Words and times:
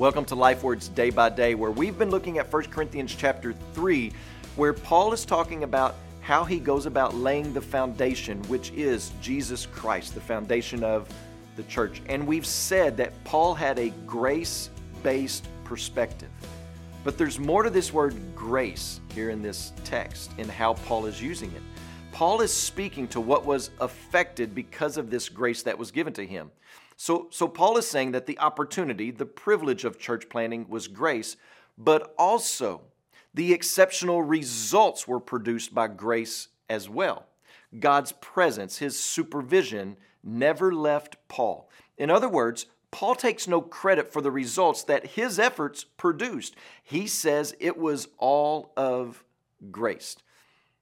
Welcome 0.00 0.24
to 0.24 0.34
Life 0.34 0.62
Words 0.62 0.88
Day 0.88 1.10
by 1.10 1.28
Day, 1.28 1.54
where 1.54 1.70
we've 1.70 1.98
been 1.98 2.08
looking 2.08 2.38
at 2.38 2.50
1 2.50 2.62
Corinthians 2.70 3.14
chapter 3.14 3.52
3, 3.74 4.10
where 4.56 4.72
Paul 4.72 5.12
is 5.12 5.26
talking 5.26 5.62
about 5.62 5.94
how 6.22 6.42
he 6.42 6.58
goes 6.58 6.86
about 6.86 7.14
laying 7.16 7.52
the 7.52 7.60
foundation, 7.60 8.42
which 8.44 8.70
is 8.70 9.12
Jesus 9.20 9.66
Christ, 9.66 10.14
the 10.14 10.20
foundation 10.22 10.82
of 10.82 11.06
the 11.54 11.64
church. 11.64 12.00
And 12.08 12.26
we've 12.26 12.46
said 12.46 12.96
that 12.96 13.12
Paul 13.24 13.54
had 13.54 13.78
a 13.78 13.90
grace 14.06 14.70
based 15.02 15.46
perspective. 15.64 16.30
But 17.04 17.18
there's 17.18 17.38
more 17.38 17.62
to 17.62 17.68
this 17.68 17.92
word 17.92 18.16
grace 18.34 19.02
here 19.12 19.28
in 19.28 19.42
this 19.42 19.74
text 19.84 20.30
in 20.38 20.48
how 20.48 20.72
Paul 20.86 21.04
is 21.04 21.20
using 21.20 21.52
it. 21.52 21.62
Paul 22.10 22.40
is 22.40 22.50
speaking 22.50 23.06
to 23.08 23.20
what 23.20 23.44
was 23.44 23.70
affected 23.80 24.54
because 24.54 24.96
of 24.96 25.10
this 25.10 25.28
grace 25.28 25.62
that 25.64 25.78
was 25.78 25.90
given 25.90 26.14
to 26.14 26.24
him. 26.24 26.50
So, 27.00 27.28
so 27.30 27.48
Paul 27.48 27.78
is 27.78 27.88
saying 27.88 28.12
that 28.12 28.26
the 28.26 28.38
opportunity, 28.38 29.10
the 29.10 29.24
privilege 29.24 29.86
of 29.86 29.98
church 29.98 30.28
planting 30.28 30.68
was 30.68 30.86
grace, 30.86 31.38
but 31.78 32.14
also 32.18 32.82
the 33.32 33.54
exceptional 33.54 34.22
results 34.22 35.08
were 35.08 35.18
produced 35.18 35.74
by 35.74 35.88
grace 35.88 36.48
as 36.68 36.90
well. 36.90 37.24
God's 37.78 38.12
presence, 38.12 38.76
his 38.76 39.02
supervision, 39.02 39.96
never 40.22 40.74
left 40.74 41.16
Paul. 41.26 41.70
In 41.96 42.10
other 42.10 42.28
words, 42.28 42.66
Paul 42.90 43.14
takes 43.14 43.48
no 43.48 43.62
credit 43.62 44.12
for 44.12 44.20
the 44.20 44.30
results 44.30 44.82
that 44.82 45.06
his 45.06 45.38
efforts 45.38 45.84
produced. 45.84 46.54
He 46.82 47.06
says 47.06 47.56
it 47.60 47.78
was 47.78 48.08
all 48.18 48.74
of 48.76 49.24
grace. 49.70 50.18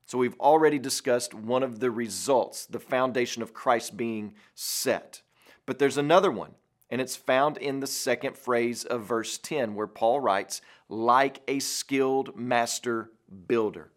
So 0.05 0.19
we've 0.19 0.41
already 0.41 0.81
discussed 0.81 1.33
one 1.33 1.63
of 1.63 1.79
the 1.79 1.93
results, 1.93 2.67
the 2.67 2.81
foundation 2.81 3.41
of 3.41 3.55
Christ 3.55 3.97
being 3.97 4.35
set. 4.57 5.23
But 5.69 5.79
there's 5.79 5.99
another 5.99 6.31
one, 6.31 6.53
and 6.89 6.99
it's 6.99 7.15
found 7.15 7.59
in 7.59 7.81
the 7.81 7.87
second 7.87 8.39
phrase 8.39 8.87
of 8.87 9.05
verse 9.05 9.37
10, 9.37 9.75
where 9.75 9.87
Paul 9.87 10.19
writes, 10.19 10.63
like 10.89 11.43
a 11.47 11.59
skilled 11.59 12.35
master 12.39 13.11
builder. 13.47 13.91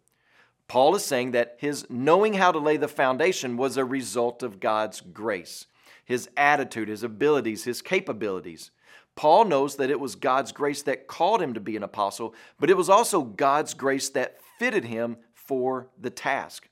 Paul 0.68 0.98
is 0.98 1.06
saying 1.06 1.32
that 1.32 1.56
his 1.60 1.90
knowing 1.90 2.34
how 2.34 2.52
to 2.52 2.60
lay 2.60 2.76
the 2.76 2.90
foundation 2.90 3.56
was 3.56 3.78
a 3.78 3.86
result 3.86 4.44
of 4.44 4.60
God's 4.60 5.00
grace, 5.00 5.68
his 6.04 6.30
attitude, 6.36 6.90
his 6.90 7.04
abilities, 7.04 7.64
his 7.64 7.82
capabilities. 7.82 8.72
Paul 9.16 9.46
knows 9.46 9.78
that 9.78 9.90
it 9.90 10.02
was 10.02 10.16
God's 10.16 10.52
grace 10.52 10.82
that 10.82 11.08
called 11.08 11.42
him 11.42 11.54
to 11.54 11.62
be 11.62 11.78
an 11.78 11.84
apostle, 11.84 12.36
but 12.60 12.70
it 12.70 12.76
was 12.76 12.90
also 12.90 13.22
God's 13.22 13.74
grace 13.74 14.10
that 14.10 14.40
fitted 14.60 14.84
him 14.84 15.16
for 15.34 15.88
the 15.98 16.10
task. 16.10 16.68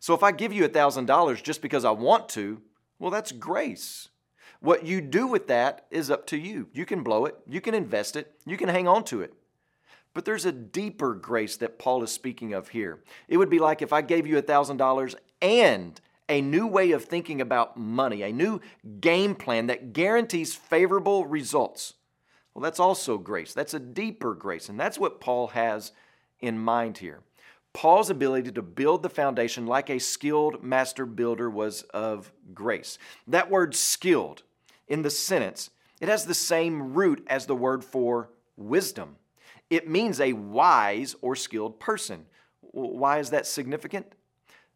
So 0.00 0.12
if 0.12 0.24
I 0.24 0.32
give 0.32 0.52
you 0.52 0.68
$1,000 0.68 1.40
just 1.40 1.62
because 1.62 1.84
I 1.84 1.92
want 1.92 2.28
to, 2.30 2.60
well, 2.98 3.12
that's 3.12 3.30
grace. 3.30 4.08
What 4.64 4.86
you 4.86 5.02
do 5.02 5.26
with 5.26 5.48
that 5.48 5.84
is 5.90 6.10
up 6.10 6.26
to 6.28 6.38
you. 6.38 6.68
You 6.72 6.86
can 6.86 7.02
blow 7.02 7.26
it, 7.26 7.36
you 7.46 7.60
can 7.60 7.74
invest 7.74 8.16
it, 8.16 8.32
you 8.46 8.56
can 8.56 8.70
hang 8.70 8.88
on 8.88 9.04
to 9.04 9.20
it. 9.20 9.34
But 10.14 10.24
there's 10.24 10.46
a 10.46 10.52
deeper 10.52 11.12
grace 11.12 11.58
that 11.58 11.78
Paul 11.78 12.02
is 12.02 12.10
speaking 12.10 12.54
of 12.54 12.68
here. 12.68 13.02
It 13.28 13.36
would 13.36 13.50
be 13.50 13.58
like 13.58 13.82
if 13.82 13.92
I 13.92 14.00
gave 14.00 14.26
you 14.26 14.40
$1,000 14.40 15.16
and 15.42 16.00
a 16.30 16.40
new 16.40 16.66
way 16.66 16.92
of 16.92 17.04
thinking 17.04 17.42
about 17.42 17.76
money, 17.76 18.22
a 18.22 18.32
new 18.32 18.58
game 19.02 19.34
plan 19.34 19.66
that 19.66 19.92
guarantees 19.92 20.54
favorable 20.54 21.26
results. 21.26 21.92
Well, 22.54 22.62
that's 22.62 22.80
also 22.80 23.18
grace. 23.18 23.52
That's 23.52 23.74
a 23.74 23.78
deeper 23.78 24.34
grace. 24.34 24.70
And 24.70 24.80
that's 24.80 24.98
what 24.98 25.20
Paul 25.20 25.48
has 25.48 25.92
in 26.40 26.58
mind 26.58 26.96
here. 26.96 27.20
Paul's 27.74 28.08
ability 28.08 28.52
to 28.52 28.62
build 28.62 29.02
the 29.02 29.10
foundation 29.10 29.66
like 29.66 29.90
a 29.90 29.98
skilled 29.98 30.62
master 30.62 31.04
builder 31.04 31.50
was 31.50 31.82
of 31.92 32.32
grace. 32.54 32.96
That 33.26 33.50
word 33.50 33.74
skilled 33.74 34.42
in 34.88 35.02
the 35.02 35.10
sentence, 35.10 35.70
it 36.00 36.08
has 36.08 36.24
the 36.24 36.34
same 36.34 36.94
root 36.94 37.24
as 37.28 37.46
the 37.46 37.54
word 37.54 37.84
for 37.84 38.30
wisdom. 38.56 39.16
It 39.70 39.88
means 39.88 40.20
a 40.20 40.32
wise 40.32 41.16
or 41.20 41.34
skilled 41.36 41.80
person. 41.80 42.26
Why 42.60 43.18
is 43.18 43.30
that 43.30 43.46
significant? 43.46 44.06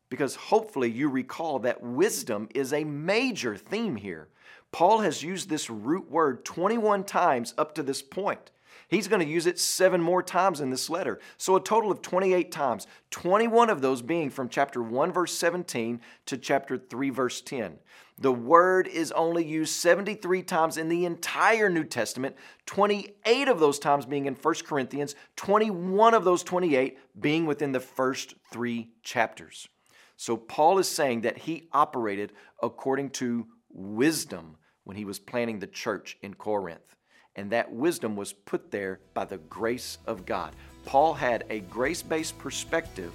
Because 0.09 0.37
hopefully 0.37 0.91
you 0.91 1.09
recall 1.09 1.59
that 1.61 1.83
wisdom 1.83 2.49
is 2.55 2.73
a 2.73 2.85
major 2.85 3.57
theme 3.57 3.97
here. 3.97 4.29
Paul 4.73 5.01
has 5.01 5.23
used 5.23 5.49
this 5.49 5.69
root 5.69 6.11
word 6.11 6.45
21 6.45 7.05
times 7.05 7.55
up 7.59 7.75
to 7.75 7.83
this 7.83 8.03
point. 8.03 8.51
He's 8.89 9.09
going 9.09 9.21
to 9.21 9.31
use 9.31 9.47
it 9.47 9.59
seven 9.59 10.01
more 10.01 10.23
times 10.23 10.61
in 10.61 10.71
this 10.71 10.89
letter. 10.89 11.21
So 11.37 11.57
a 11.57 11.63
total 11.63 11.91
of 11.91 12.01
28 12.01 12.51
times, 12.51 12.87
21 13.11 13.71
of 13.71 13.81
those 13.81 14.01
being 14.01 14.31
from 14.31 14.49
chapter 14.49 14.83
1, 14.83 15.13
verse 15.13 15.37
17 15.37 16.01
to 16.27 16.37
chapter 16.39 16.79
3, 16.79 17.11
verse 17.11 17.41
10. 17.41 17.79
The 18.21 18.33
word 18.33 18.89
is 18.89 19.13
only 19.13 19.45
used 19.45 19.75
73 19.75 20.43
times 20.43 20.77
in 20.77 20.89
the 20.89 21.05
entire 21.05 21.69
New 21.69 21.85
Testament, 21.85 22.35
28 22.67 23.49
of 23.49 23.61
those 23.61 23.79
times 23.79 24.07
being 24.07 24.27
in 24.27 24.35
1 24.35 24.55
Corinthians, 24.67 25.15
21 25.37 26.15
of 26.15 26.25
those 26.25 26.43
28 26.43 26.99
being 27.21 27.47
within 27.47 27.73
the 27.73 27.81
first 27.81 28.35
three 28.51 28.91
chapters. 29.03 29.69
So 30.17 30.37
Paul 30.37 30.79
is 30.79 30.89
saying 30.89 31.21
that 31.21 31.39
he 31.39 31.69
operated 31.73 32.33
according 32.61 33.11
to 33.11 33.47
wisdom 33.71 34.57
when 34.83 34.97
he 34.97 35.05
was 35.05 35.21
planning 35.21 35.61
the 35.61 35.67
church 35.69 36.17
in 36.23 36.35
Corinth 36.35 36.97
and 37.37 37.51
that 37.51 37.73
wisdom 37.73 38.17
was 38.17 38.33
put 38.33 38.71
there 38.71 39.01
by 39.15 39.25
the 39.25 39.39
grace 39.39 39.99
of 40.07 40.27
God. 40.27 40.55
Paul 40.85 41.15
had 41.15 41.45
a 41.51 41.61
grace 41.61 42.03
based 42.03 42.39
perspective 42.39 43.13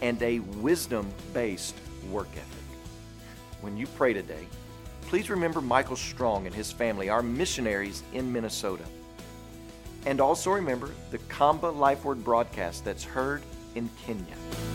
and 0.00 0.20
a 0.22 0.40
wisdom 0.40 1.10
based 1.32 1.76
work 2.10 2.28
ethic. 2.32 2.78
When 3.60 3.76
you 3.76 3.86
pray 3.86 4.12
today, 4.12 4.46
please 5.02 5.30
remember 5.30 5.60
Michael 5.60 5.96
Strong 5.96 6.46
and 6.46 6.54
his 6.54 6.72
family, 6.72 7.08
our 7.08 7.22
missionaries 7.22 8.02
in 8.12 8.32
Minnesota. 8.32 8.84
And 10.04 10.20
also 10.20 10.50
remember 10.50 10.90
the 11.10 11.18
Kamba 11.18 11.66
Life 11.66 12.04
Word 12.04 12.24
broadcast 12.24 12.84
that's 12.84 13.04
heard 13.04 13.42
in 13.76 13.88
Kenya. 14.04 14.71